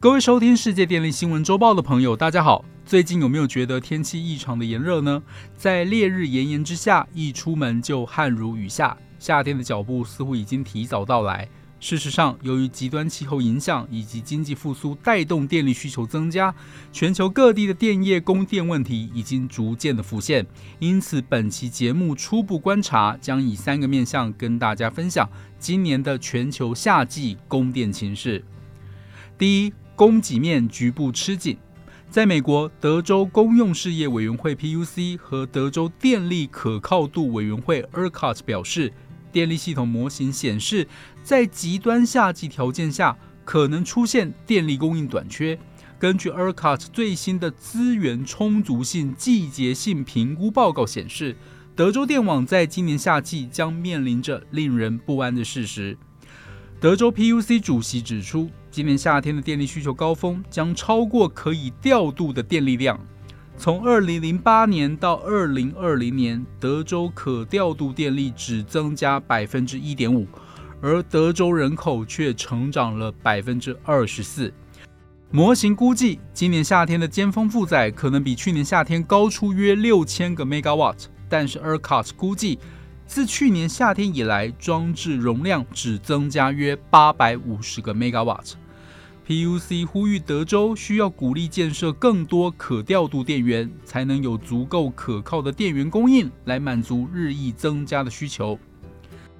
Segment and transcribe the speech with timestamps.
[0.00, 2.64] 各位收听世界电力新闻周报的朋友，大家好。
[2.86, 5.20] 最近有没有觉得天气异常的炎热呢？
[5.56, 11.48] 在烈日炎炎之下，一出门就汗如雨下，夏天的脚步似乎已经提早到来。
[11.80, 16.54] 事实上，由于极端气候影响以及经济复苏带动电力需求增加，
[16.92, 20.46] 全球各地的电业供电问题已经逐渐的浮现。
[20.78, 28.44] 因此，本期节目初步观察将以三个面向跟大家分享今年的全球夏季供电情势。
[29.36, 31.58] 第一，供给面局部吃紧。
[32.08, 38.92] 在美国，德州公用事业委员会 （PUC） 和德州电力可靠度委员会 （ERCOT） 表示。
[39.30, 40.88] 电力系统模型显示，
[41.22, 45.58] 在极端夏季条件下，可能出现电力供应短缺。
[45.98, 51.36] 根据 ERCOT 最新的资源充足性季节性评估报告显示，
[51.76, 55.98] 德州电网在今年夏季将面临着令人不安的事实。
[56.80, 62.96] 德州 PUC 主席指出，今年夏天的电力需求高峰将超过可以调度的电力量。
[63.56, 70.28] 从二零零八年到二零二零年，德州可调度电力只增加百分之一点五，
[70.80, 74.54] 而德州人口却成长了百分之二十四。
[75.32, 82.60] 模型估计，今年夏天的尖峰负载可能比去年夏天高出约六千个 megawatt，但是 ERCOT 估计，
[83.08, 88.52] 自去年夏天以来，装置容量只增加约八百五十个 megawatt。
[89.28, 98.58] PUC 呼吁德州需要鼓励建设更多可调度电源，才能有足够可靠的电源供应来满足日益增加的需求。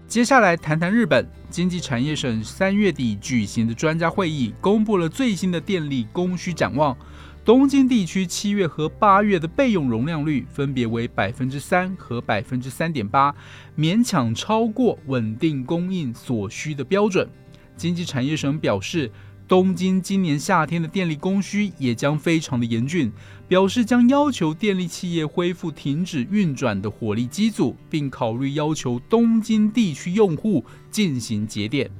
[0.07, 6.95] 接下来谈谈日本经济产业省三月底举行的专家会议，公布了最新的电力供需展望。
[7.43, 13.35] 东京地区七月和八月的备用容量率分别为百分之三和百分之三点八，
[13.75, 17.27] 勉强超过稳定供应所需的标准。
[17.75, 19.11] 经济产业省表示。
[19.49, 23.11] 东京今年夏天的电力供需也将非常的严峻，
[23.49, 31.91] 表示将要求电力企业恢复停止运转的火力机组，并考虑要求东京地区用户进行节电。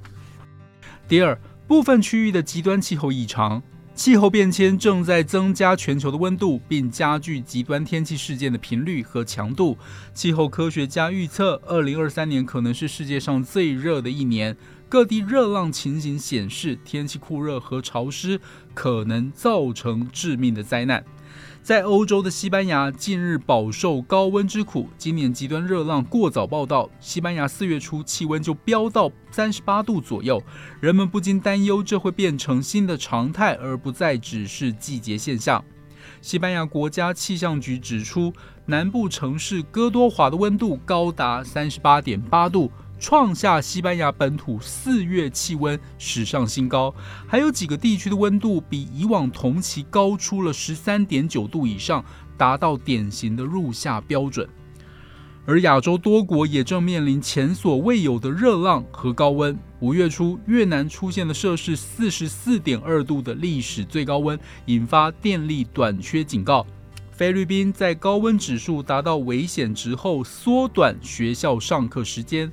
[1.09, 3.63] 第二，部分区域的极端气候异常，
[3.95, 9.79] 气候变迁正在增加全球的温度，并加剧极端天气事件的频率和强度。
[10.13, 14.55] 气候科学家预测，二零二三年可能是世界上最热的一年。
[14.89, 18.41] 各地热浪情形显示，天气酷热和潮湿
[18.73, 21.05] 可能造成致命的灾难。
[21.63, 24.89] 在欧洲的西班牙，近日饱受高温之苦。
[24.97, 30.43] 今年极端热浪过早报道，西班牙四月初气温就飙到三十八度左右，
[30.81, 35.63] 人们不禁担忧这会变成新的常态，而不再只是季节现象。
[36.23, 38.33] 西班牙国家气象局指出，
[38.65, 42.73] 南部城市哥多华的温度高达三十八点八度。
[42.99, 46.93] 创下西班牙本土四月气温史上新高，
[47.27, 52.05] 还有几个地区的温度比以往同期高出了十三点九度以上，
[52.37, 54.49] 达到典型的入夏标准。
[55.47, 59.59] 而亚洲多国也正面临前所未有的热浪和高温。
[59.81, 66.67] 五月初，越南出现了摄氏四十四点二度的历史最高温，引发电力短缺警告。
[67.13, 72.53] 菲律宾在高温指数达到危险值后，缩短学校上课时间。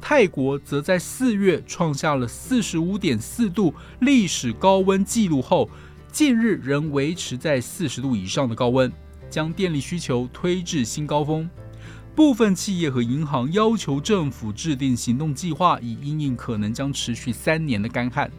[0.00, 5.68] 泰国则在四月创下了四十五点四度历史高温纪录后，
[6.12, 8.92] 近日仍维持在四十度以上的高温，
[9.28, 11.48] 将电力需求推至新高峰。
[12.14, 18.30] 部分企业和银行要求政府制定行动计划，以应应可能将持续三年的干旱。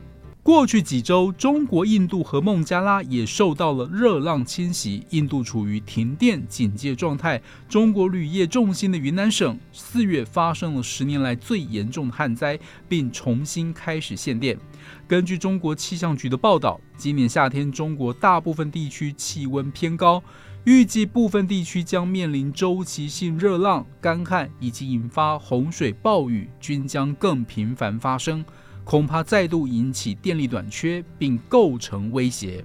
[0.48, 5.06] 过去几周，中国、印度和孟加拉也受到了热浪侵袭。
[5.10, 7.42] 印度处于停电警戒状态。
[7.68, 14.58] 中国铝业重心的云南省四月发生了十年来最严重的旱灾，并重新开始限电。
[15.06, 20.24] 根据中国气象局的报道，今年夏天中国大部分地区气温偏高，
[20.64, 28.46] 预计部分地区将面临周期性热浪、干旱以及引发洪水、暴雨，均将更频繁发生。
[28.88, 32.64] 恐怕再度引起电力短缺，并构成威胁。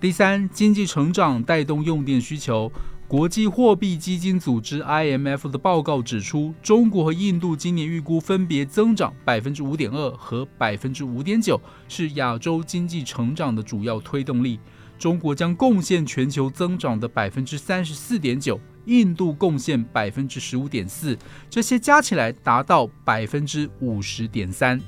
[0.00, 2.72] 第三，经济成长带动用电需求。
[3.06, 14.58] 国际货币基金组织 （IMF） 的报告指出，中国和印度今年预估分别增长百分之五点二和百分之五点九，是亚洲经济成长的主要推动力。
[14.98, 21.16] 中国将贡献全球增长的百分之三十四点九，印度贡献百分之十五点四，
[21.48, 24.80] 这些加起来达到百分之五十点三。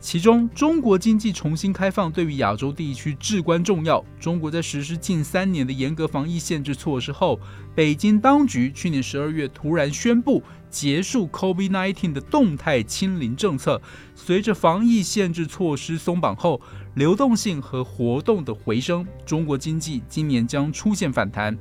[0.00, 4.02] 其中，中国经济重新开放对于亚洲地区至关重要。
[4.18, 7.38] 中国在实施近三年的严格防疫限制措施后，
[7.74, 13.80] 北京当局去年十二月突然宣布结束 COVID-19 的动态清零政策。
[14.14, 16.58] 随着防疫限制措施松绑后，
[16.94, 21.56] 流动性和活动的回升，中国经济今年将出现反弹。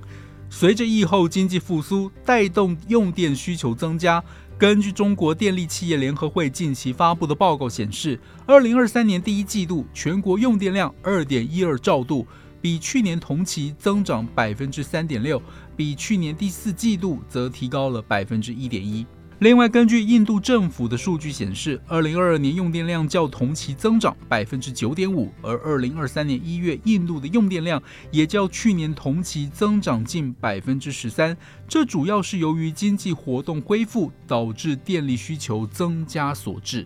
[0.50, 4.24] 随着疫后经济复苏，带动用电需求增加。
[4.60, 12.28] 根据中国电力企业联合会近期发布的报告显示，二零二三年第一季度全国用电量二点一二兆度，
[12.60, 15.42] 比去年同期增长百分之三点六，
[15.78, 19.06] 比去年第四季度则提高了百分之一点一。
[19.40, 27.82] 另外，根据印度政府的数据显示，二零二二年用电量较同期增长百分之九点五，而二零二三年一月印度的用电量
[28.12, 31.38] 也较去年同期增长近百分之十三。
[31.70, 36.86] 这主要是由于经济活动恢复导致电力需求增加所致。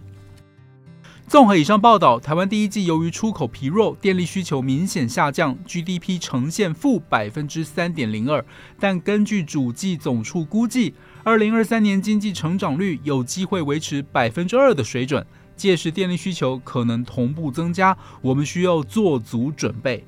[1.28, 8.46] 综合以上报道，台湾第一季由于出口疲弱，电力需求明显下降，GDP 呈现负百分之三点零二。
[8.80, 10.94] 但根据主计总处估计，
[11.24, 15.26] 二零二三年经济成长率有机会维持百分之二的水准，
[15.56, 20.06] 届时电力需求可能同步增加，我们需要做足准备。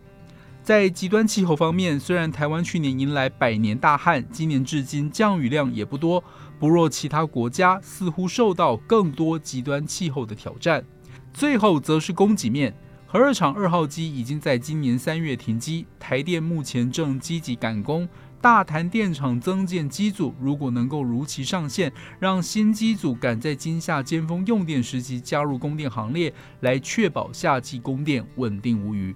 [0.61, 6.23] 在极端气候方面，虽然台湾去年迎来百年大旱，今年至今降雨量也不多，
[6.59, 10.83] 不若其他国家，似乎受到更多极端气候的挑战。
[11.33, 12.73] 最后则是供给面，
[13.05, 18.07] 核二厂二号机已经在今年三月停机，台电目前正积极赶工。
[18.41, 29.15] 大潭电厂增建机组，如果能够如期上线，让新机组赶在今夏尖峰用电时期加入供电行列，来确保夏季供电稳定无虞。